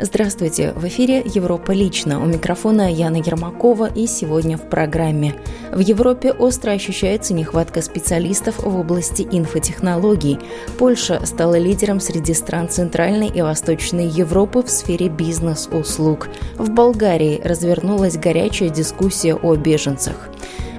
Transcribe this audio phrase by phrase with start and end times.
[0.00, 0.72] Здравствуйте!
[0.76, 2.22] В эфире «Европа лично».
[2.22, 5.34] У микрофона Яна Ермакова и сегодня в программе.
[5.72, 10.38] В Европе остро ощущается нехватка специалистов в области инфотехнологий.
[10.78, 16.28] Польша стала лидером среди стран Центральной и Восточной Европы в сфере бизнес-услуг.
[16.56, 20.28] В Болгарии развернулась горячая дискуссия о беженцах.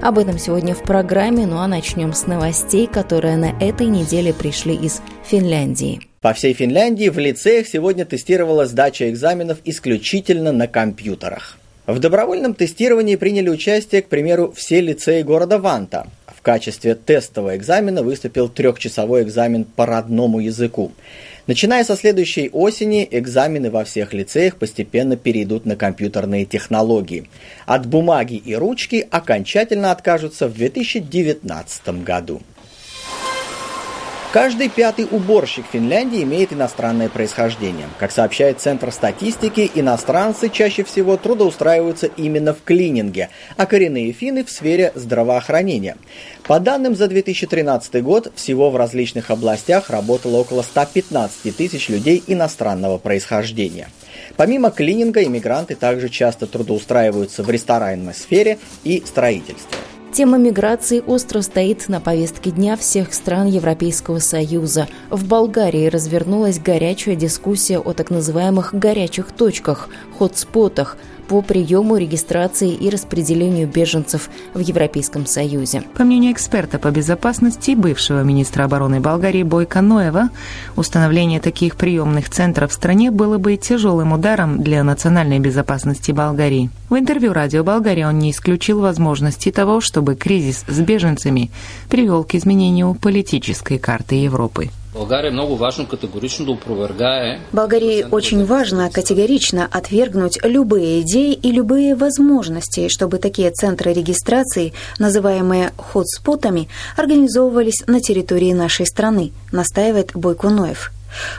[0.01, 4.75] Об этом сегодня в программе, ну а начнем с новостей, которые на этой неделе пришли
[4.75, 6.08] из Финляндии.
[6.21, 11.57] По всей Финляндии в лицеях сегодня тестировалась сдача экзаменов исключительно на компьютерах.
[11.87, 16.07] В добровольном тестировании приняли участие, к примеру, все лицеи города Ванта.
[16.27, 20.91] В качестве тестового экзамена выступил трехчасовой экзамен по родному языку.
[21.47, 27.29] Начиная со следующей осени, экзамены во всех лицеях постепенно перейдут на компьютерные технологии.
[27.65, 32.41] От бумаги и ручки окончательно откажутся в 2019 году.
[34.31, 37.87] Каждый пятый уборщик Финляндии имеет иностранное происхождение.
[37.97, 44.51] Как сообщает Центр статистики, иностранцы чаще всего трудоустраиваются именно в клининге, а коренные финны в
[44.51, 45.97] сфере здравоохранения.
[46.43, 52.99] По данным за 2013 год, всего в различных областях работало около 115 тысяч людей иностранного
[52.99, 53.89] происхождения.
[54.37, 59.79] Помимо клининга, иммигранты также часто трудоустраиваются в ресторанной сфере и строительстве.
[60.11, 64.87] Тема миграции остро стоит на повестке дня всех стран Европейского Союза.
[65.11, 69.87] В Болгарии развернулась горячая дискуссия о так называемых «горячих точках»–
[70.17, 70.97] хотспотах
[71.29, 75.83] по приему, регистрации и распределению беженцев в Европейском Союзе.
[75.95, 80.29] По мнению эксперта по безопасности, бывшего министра обороны Болгарии Бойко Ноева,
[80.75, 86.71] установление таких приемных центров в стране было бы тяжелым ударом для национальной безопасности Болгарии.
[86.89, 91.51] В интервью радио Болгария он не исключил возможности того, чтобы кризис с беженцами
[91.89, 94.71] привел к изменению политической карты Европы.
[97.51, 105.73] Болгарии очень важно категорично отвергнуть любые идеи и любые возможности, чтобы такие центры регистрации, называемые
[105.77, 110.91] хотспотами, организовывались на территории нашей страны, настаивает Бойко Ноев.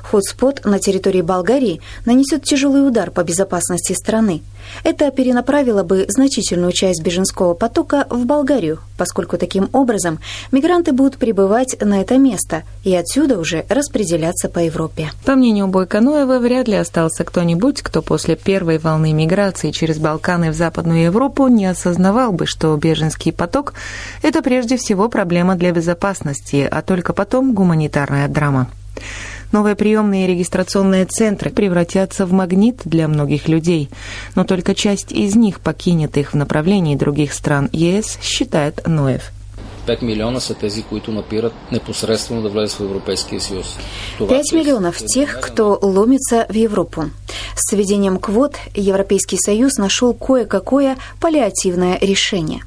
[0.03, 4.43] Хотспот на территории Болгарии нанесет тяжелый удар по безопасности страны.
[4.85, 10.21] Это перенаправило бы значительную часть беженского потока в Болгарию, поскольку таким образом
[10.53, 15.11] мигранты будут прибывать на это место и отсюда уже распределяться по Европе.
[15.25, 20.55] По мнению Бойконоева, вряд ли остался кто-нибудь, кто после первой волны миграции через Балканы в
[20.55, 23.75] Западную Европу не осознавал бы, что беженский поток–
[24.23, 28.69] это прежде всего проблема для безопасности, а только потом гуманитарная драма.
[29.53, 33.91] Новые приемные и регистрационные центры превратятся в магнит для многих людей,
[34.35, 39.33] но только часть из них покинет их в направлении других стран ЕС, считает Ноев.
[39.87, 43.79] 5 милиона са тези, които напират непосредствено да влезат в Европейския съюз.
[44.19, 47.11] Това 5 миллионов тех, кто ломится в Европу.
[47.57, 52.61] С введением квот Европейский Союз нашел кое-какое паллиативное решение.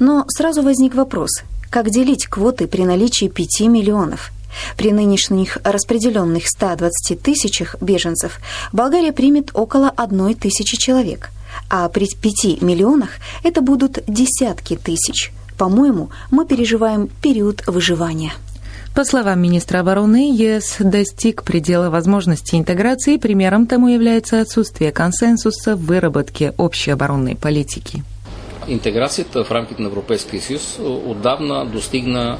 [0.00, 1.30] Но сразу возник вопрос,
[1.70, 4.33] как делить квоты при наличии 5 миллионов?
[4.76, 8.40] При нынешних распределенных 120 тысячах беженцев
[8.72, 11.30] Болгария примет около одной тысячи человек,
[11.70, 13.10] а при 5 миллионах
[13.42, 15.32] это будут десятки тысяч.
[15.56, 18.32] По-моему, мы переживаем период выживания.
[18.94, 23.16] По словам министра обороны, ЕС достиг предела возможности интеграции.
[23.16, 28.04] Примером тому является отсутствие консенсуса в выработке общей оборонной политики.
[28.68, 32.38] Интеграцията в рамките на Европейския съюз отдавна достигна.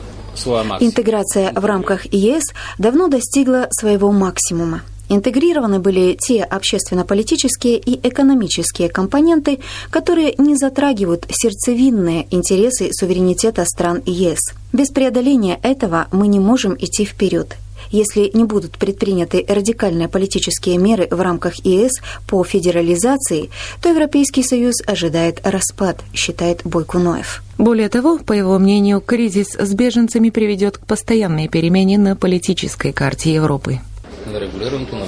[0.81, 2.45] Интеграция в рамках ЕС
[2.79, 4.83] давно достигла своего максимума.
[5.09, 14.41] Интегрированы были те общественно-политические и экономические компоненты, которые не затрагивают сердцевинные интересы суверенитета стран ЕС.
[14.73, 17.57] Без преодоления этого мы не можем идти вперед.
[17.95, 21.93] Если не будут предприняты радикальные политические меры в рамках ЕС
[22.27, 23.51] по федерализации,
[23.81, 27.45] то Европейский Союз ожидает распад, считает Бойкуноев.
[27.57, 33.33] Более того, по его мнению, кризис с беженцами приведет к постоянной перемене на политической карте
[33.33, 33.79] Европы.
[34.27, 35.07] Регулирането на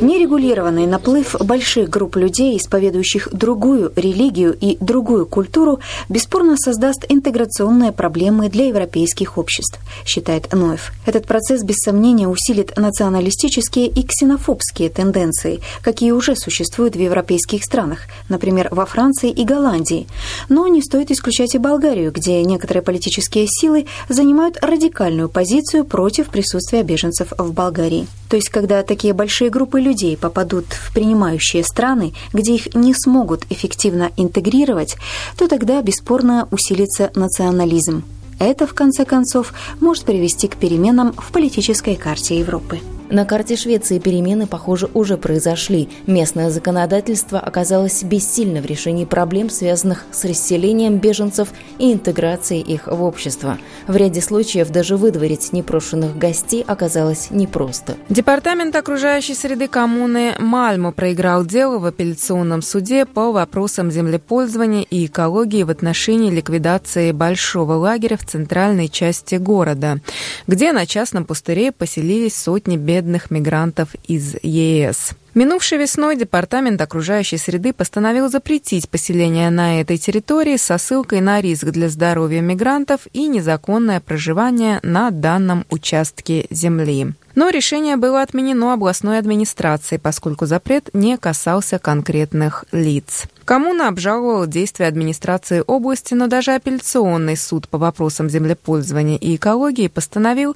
[0.00, 8.48] Нерегулированный наплыв больших групп людей, исповедующих другую религию и другую культуру, бесспорно создаст интеграционные проблемы
[8.48, 10.92] для европейских обществ, считает Ноев.
[11.06, 18.00] Этот процесс, без сомнения, усилит националистические и ксенофобские тенденции, какие уже существуют в европейских странах,
[18.28, 20.06] например, во Франции и Голландии.
[20.48, 26.82] Но не стоит исключать и Болгарию, где некоторые политические силы занимают радикальную позицию против присутствия
[26.82, 28.06] беженцев в Болгарии.
[28.28, 33.44] То есть, когда такие большие группы людей попадут в принимающие страны, где их не смогут
[33.50, 34.96] эффективно интегрировать,
[35.36, 38.04] то тогда бесспорно усилится национализм.
[38.38, 42.80] Это, в конце концов, может привести к переменам в политической карте Европы.
[43.12, 45.90] На карте Швеции перемены, похоже, уже произошли.
[46.06, 53.02] Местное законодательство оказалось бессильно в решении проблем, связанных с расселением беженцев и интеграцией их в
[53.02, 53.58] общество.
[53.86, 57.96] В ряде случаев даже выдворить непрошенных гостей оказалось непросто.
[58.08, 65.64] Департамент окружающей среды коммуны Мальмо проиграл дело в апелляционном суде по вопросам землепользования и экологии
[65.64, 70.00] в отношении ликвидации большого лагеря в центральной части города,
[70.46, 75.10] где на частном пустыре поселились сотни бедных бедных мигрантов из ЕС.
[75.34, 81.64] Минувшей весной Департамент окружающей среды постановил запретить поселение на этой территории со ссылкой на риск
[81.64, 87.14] для здоровья мигрантов и незаконное проживание на данном участке земли.
[87.34, 93.24] Но решение было отменено областной администрацией, поскольку запрет не касался конкретных лиц.
[93.46, 100.54] Коммуна обжаловала действия администрации области, но даже апелляционный суд по вопросам землепользования и экологии постановил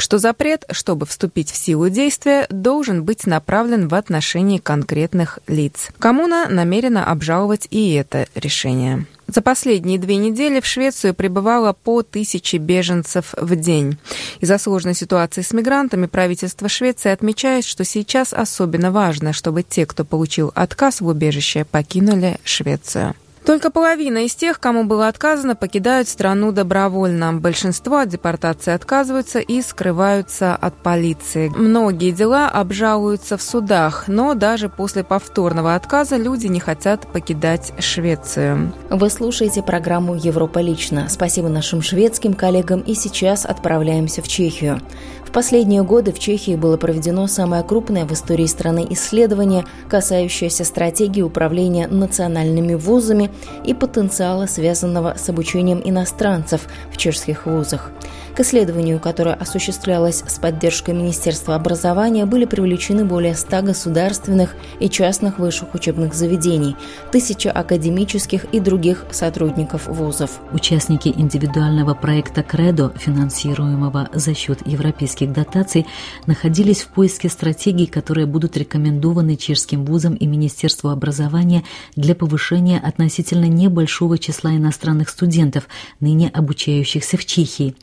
[0.00, 5.88] что запрет, чтобы вступить в силу действия, должен быть направлен в отношении конкретных лиц.
[5.98, 9.06] Коммуна намерена обжаловать и это решение.
[9.26, 13.98] За последние две недели в Швецию прибывало по тысяче беженцев в день.
[14.40, 20.04] Из-за сложной ситуации с мигрантами правительство Швеции отмечает, что сейчас особенно важно, чтобы те, кто
[20.04, 23.14] получил отказ в убежище, покинули Швецию.
[23.46, 27.32] Только половина из тех, кому было отказано, покидают страну добровольно.
[27.32, 31.52] Большинство от депортации отказываются и скрываются от полиции.
[31.54, 38.72] Многие дела обжалуются в судах, но даже после повторного отказа люди не хотят покидать Швецию.
[38.90, 41.06] Вы слушаете программу «Европа лично».
[41.08, 44.80] Спасибо нашим шведским коллегам и сейчас отправляемся в Чехию.
[45.24, 51.20] В последние годы в Чехии было проведено самое крупное в истории страны исследование, касающееся стратегии
[51.20, 53.30] управления национальными вузами
[53.64, 56.62] и потенциала, связанного с обучением иностранцев
[56.92, 57.90] в чешских вузах.
[58.36, 65.38] К исследованию, которое осуществлялось с поддержкой Министерства образования, были привлечены более 100 государственных и частных
[65.38, 66.76] высших учебных заведений,
[67.10, 70.32] тысяча академических и других сотрудников вузов.
[70.52, 75.86] Участники индивидуального проекта «Кредо», финансируемого за счет европейских дотаций,
[76.26, 83.46] находились в поиске стратегий, которые будут рекомендованы чешским вузам и Министерству образования для повышения относительно
[83.46, 85.68] небольшого числа иностранных студентов,
[86.00, 87.74] ныне обучающихся в Чехии.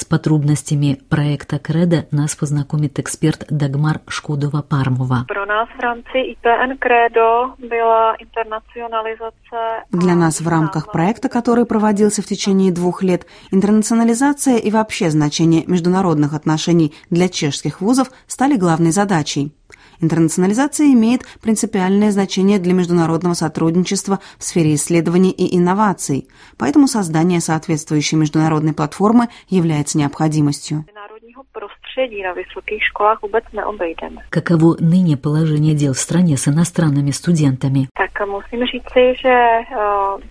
[0.00, 5.26] С подробностями проекта «Кредо» нас познакомит эксперт Дагмар Шкудова-Пармова.
[9.90, 15.64] Для нас в рамках проекта, который проводился в течение двух лет, интернационализация и вообще значение
[15.66, 19.52] международных отношений для чешских вузов стали главной задачей.
[20.00, 28.16] Интернационализация имеет принципиальное значение для международного сотрудничества в сфере исследований и инноваций, поэтому создание соответствующей
[28.16, 30.86] международной платформы является необходимостью
[32.22, 34.20] na vysokých školách vůbec neobejdeme.
[34.30, 37.88] Каково ныне положение дел в стране с иностранными студентами?
[37.98, 39.34] Tak musím říci, že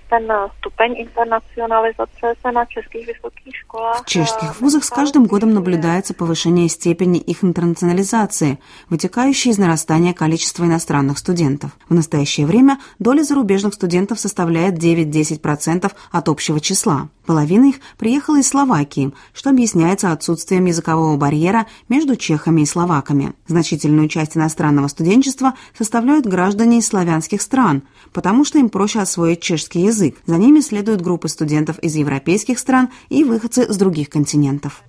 [0.10, 0.24] ten
[0.58, 4.02] stupeň internacionalizace se na českých vysokých školách...
[4.02, 8.58] В чешских вузах с каждым годом наблюдается повышение степени их интернационализации,
[8.90, 11.72] вытекающей из нарастания количества иностранных студентов.
[11.90, 17.10] В настоящее время доля зарубежных студентов составляет 9-10% от общего числа.
[17.26, 21.49] Половина их приехала из Словакии, что объясняется отсутствием языкового барьера
[21.90, 23.34] между чехами и словаками.
[23.48, 29.82] Значительную часть иностранного студенчества составляют граждане из славянских стран, потому что им проще освоить чешский
[29.82, 30.18] язык.
[30.26, 34.84] За ними следуют группы студентов из европейских стран и выходцы с других континентов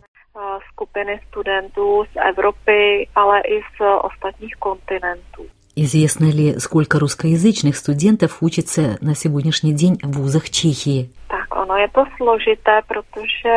[0.80, 5.42] skupiny studentů z Evropy, ale i z ostatních kontinentů.
[5.76, 11.10] Известно ли, сколько русскоязычных студентов учится на сегодняшний день в вузах Чехии?
[11.28, 11.39] Tak
[11.70, 13.56] ono je to složité, protože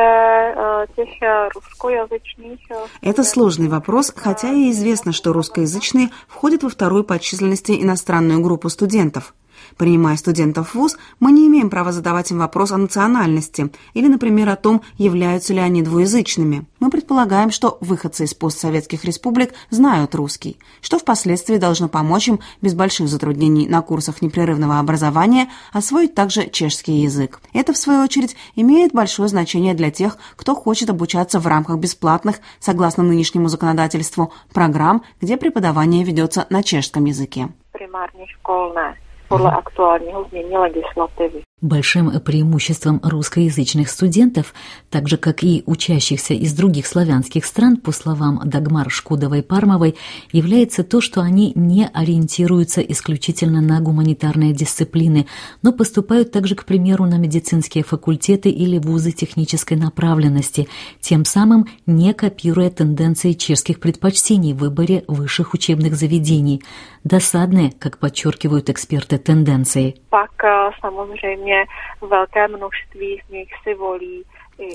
[0.96, 1.10] těch
[1.56, 2.60] русскоязычных...
[3.02, 8.70] Это сложный вопрос, хотя и известно, что русскоязычные входят во вторую по численности иностранную группу
[8.70, 9.34] студентов.
[9.78, 14.50] Принимая студентов в ВУЗ, мы не имеем права задавать им вопрос о национальности или, например,
[14.50, 16.66] о том, являются ли они двуязычными.
[16.80, 22.74] Мы предполагаем, что выходцы из постсоветских республик знают русский, что впоследствии должно помочь им без
[22.74, 27.42] больших затруднений на курсах непрерывного образования освоить также чешский язык.
[27.54, 32.40] Это, в свою очередь, имеет большое значение для тех, кто хочет обучаться в рамках бесплатных,
[32.60, 37.50] согласно нынешнему законодательству, программ, где преподавание ведется на чешском языке.
[37.72, 38.96] Primárně školné
[39.38, 41.42] podle aktuálního znění legislativy.
[41.64, 44.54] Большим преимуществом русскоязычных студентов,
[44.90, 49.96] так же как и учащихся из других славянских стран, по словам Дагмар Шкудовой-Пармовой,
[50.34, 55.26] является то, что они не ориентируются исключительно на гуманитарные дисциплины,
[55.62, 60.68] но поступают также, к примеру, на медицинские факультеты или вузы технической направленности,
[61.00, 66.62] тем самым не копируя тенденции чешских предпочтений в выборе высших учебных заведений.
[67.06, 69.96] Досадные, как подчеркивают эксперты, тенденции.
[70.10, 70.44] Pak
[70.82, 71.53] samozřejmě
[72.02, 74.24] velké množství z nich si volí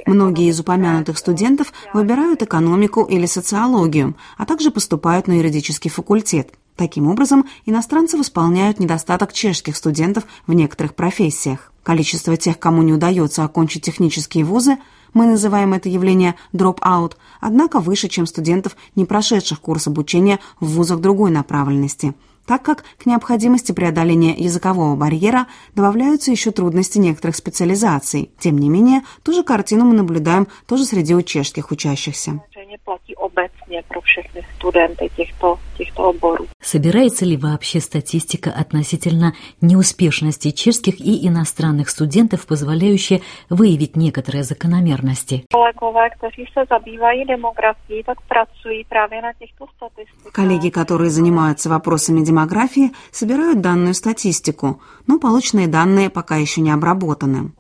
[0.07, 6.53] Многие из упомянутых студентов выбирают экономику или социологию, а также поступают на юридический факультет.
[6.77, 11.73] Таким образом, иностранцы восполняют недостаток чешских студентов в некоторых профессиях.
[11.83, 14.79] Количество тех, кому не удается окончить технические вузы,
[15.15, 21.01] мы называем это явление drop-out, однако выше, чем студентов, не прошедших курс обучения в вузах
[21.01, 22.15] другой направленности–
[22.49, 28.31] так как к необходимости преодоления языкового барьера добавляются еще трудности некоторых специализаций.
[28.39, 32.41] Тем не менее, ту же картину мы наблюдаем тоже среди у чешских учащихся.
[36.61, 45.45] Собирается ли вообще статистика относительно неуспешности чешских и иностранных студентов, позволяющая выявить некоторые закономерности?
[50.33, 57.53] Коллеги, которые занимаются вопросами демографии, собирают данную статистику, но полученные данные пока еще не обработаны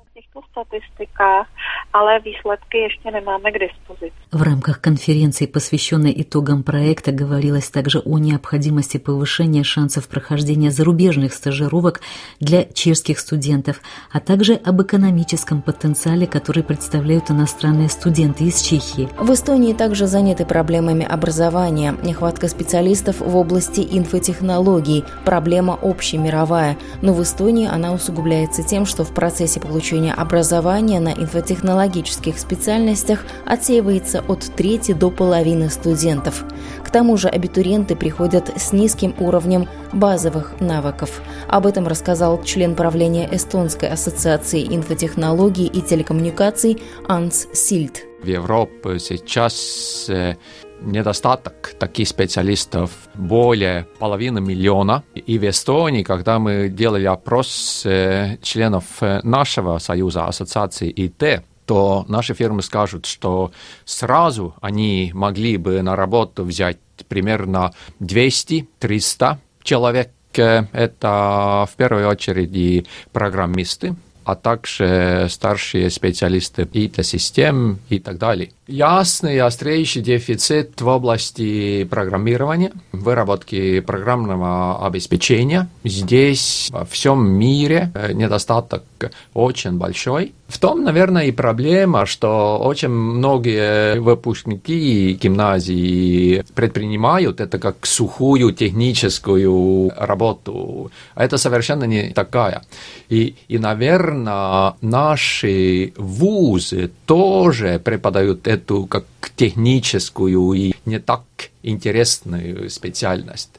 [0.50, 1.46] statistikách,
[1.92, 4.12] ale výsledky ještě nemáme k dispozici.
[4.32, 12.00] В рамках конференции, посвященной итогам проекта, говорилось также о необходимости повышения шансов прохождения зарубежных стажировок
[12.40, 13.80] для чешских студентов,
[14.12, 19.08] а также об экономическом потенциале, который представляют иностранные студенты из Чехии.
[19.18, 27.22] В Эстонии также заняты проблемами образования, нехватка специалистов в области инфотехнологий, проблема общемировая, но в
[27.22, 34.92] Эстонии она усугубляется тем, что в процессе получения образования на инфотехнологических специальностях отсеивается от трети
[34.92, 36.44] до половины студентов.
[36.84, 41.20] К тому же абитуриенты приходят с низким уровнем базовых навыков.
[41.48, 48.04] Об этом рассказал член правления Эстонской ассоциации инфотехнологий и телекоммуникаций Анс Сильд.
[48.22, 50.36] В Европе сейчас э,
[50.80, 55.02] недостаток таких специалистов более половины миллиона.
[55.14, 62.06] И в Эстонии, когда мы делали опрос э, членов э, нашего союза, ассоциации ИТ, то
[62.08, 63.52] наши фирмы скажут, что
[63.84, 70.10] сразу они могли бы на работу взять примерно 200-300 человек.
[70.32, 73.96] Это в первую очередь программисты,
[74.28, 78.50] а также старшие специалисты ИТ-систем и так далее.
[78.66, 85.70] Ясный острейший дефицит в области программирования, выработки программного обеспечения.
[85.82, 88.84] Здесь во всем мире недостаток
[89.32, 90.34] очень большой.
[90.48, 99.92] В том, наверное, и проблема, что очень многие выпускники гимназии предпринимают это как сухую техническую
[99.94, 100.90] работу.
[101.14, 102.62] А это совершенно не такая.
[103.10, 109.04] И, и наверное, наши вузы тоже преподают эту как
[109.36, 111.24] техническую и не так
[111.62, 113.50] интересную специальность.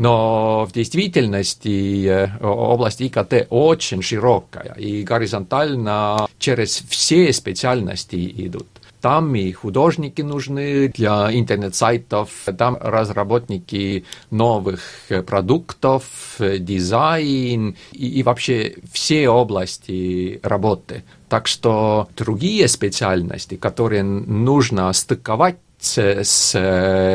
[0.00, 8.66] Но в действительности э, область ИКТ очень широкая и горизонтально через все специальности идут.
[9.02, 14.80] Там и художники нужны для интернет-сайтов, там разработники новых
[15.26, 16.04] продуктов,
[16.38, 21.04] дизайн и, и вообще все области работы.
[21.28, 26.54] Так что другие специальности, которые нужно стыковать с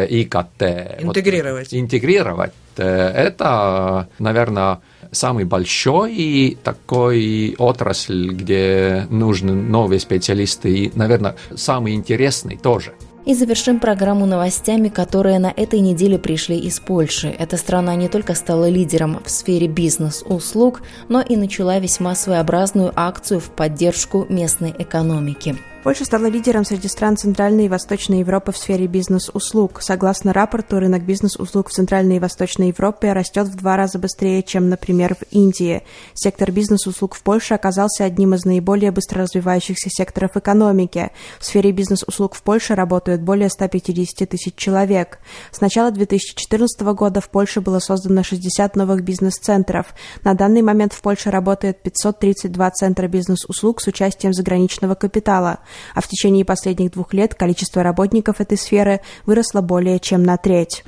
[0.10, 0.64] ИКТ.
[1.02, 1.72] Интегрировать.
[1.72, 2.52] Вот, интегрировать.
[2.76, 4.80] Это, наверное,
[5.12, 12.94] самый большой такой отрасль, где нужны новые специалисты и, наверное, самый интересный тоже.
[13.26, 17.30] И завершим программу новостями, которые на этой неделе пришли из Польши.
[17.30, 23.40] Эта страна не только стала лидером в сфере бизнес-услуг, но и начала весьма своеобразную акцию
[23.40, 25.56] в поддержку местной экономики.
[25.86, 29.84] Польша стала лидером среди стран Центральной и Восточной Европы в сфере бизнес-услуг.
[29.84, 34.68] Согласно рапорту, рынок бизнес-услуг в Центральной и Восточной Европе растет в два раза быстрее, чем,
[34.68, 35.84] например, в Индии.
[36.15, 41.12] Сектор бизнес-услуг в Польше оказался одним из наиболее быстро развивающихся секторов экономики.
[41.39, 45.20] В сфере бизнес-услуг в Польше работают более 150 тысяч человек.
[45.51, 49.94] С начала 2014 года в Польше было создано 60 новых бизнес-центров.
[50.24, 55.60] На данный момент в Польше работает 532 центра бизнес-услуг с участием заграничного капитала
[55.94, 60.84] а в течение последних двух лет количество работников этой сферы выросло более чем на треть.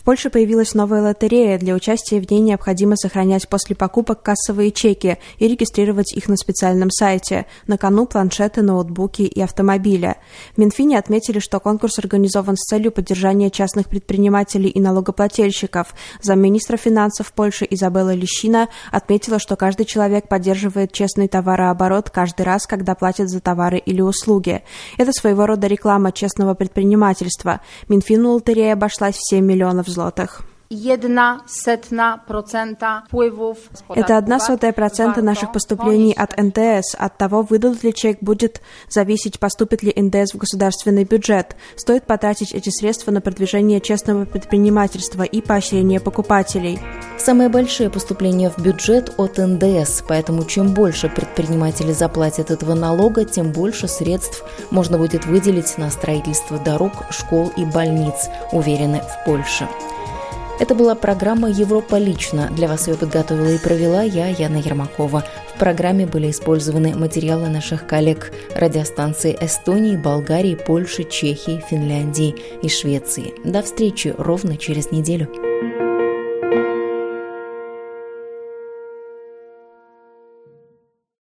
[0.00, 1.58] В Польше появилась новая лотерея.
[1.58, 6.90] Для участия в ней необходимо сохранять после покупок кассовые чеки и регистрировать их на специальном
[6.90, 7.44] сайте.
[7.66, 10.16] На кону планшеты, ноутбуки и автомобили.
[10.54, 15.94] В Минфине отметили, что конкурс организован с целью поддержания частных предпринимателей и налогоплательщиков.
[16.22, 22.94] Замминистра финансов Польши Изабелла Лещина отметила, что каждый человек поддерживает честный товарооборот каждый раз, когда
[22.94, 24.62] платит за товары или услуги.
[24.96, 27.60] Это своего рода реклама честного предпринимательства.
[27.88, 30.42] Минфину лотерея обошлась в 7 миллионов злотых.
[30.72, 33.70] Jedna setna procenta wpływów.
[33.88, 36.94] Это одна сотая процента наших поступлений от НДС.
[36.98, 41.56] От того, выдадут ли чек, будет зависеть, поступит ли НДС в государственный бюджет.
[41.74, 46.78] Стоит потратить эти средства на продвижение честного предпринимательства и поощрение покупателей.
[47.18, 53.50] Самые большие поступления в бюджет от НДС, поэтому чем больше предприниматели заплатят этого налога, тем
[53.50, 59.66] больше средств можно будет выделить на строительство дорог, школ и больниц, уверены в Польше.
[60.60, 62.50] Это была программа «Европа лично».
[62.54, 65.24] Для вас ее подготовила и провела я, Яна Ермакова.
[65.54, 73.32] В программе были использованы материалы наших коллег радиостанции Эстонии, Болгарии, Польши, Чехии, Финляндии и Швеции.
[73.42, 75.30] До встречи ровно через неделю.